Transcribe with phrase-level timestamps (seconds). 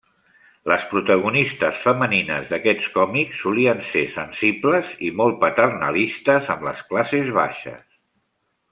[0.69, 7.89] Les protagonistes femenines d'aquests còmics, solien ser sensibles i molt paternalistes amb les classes baixes.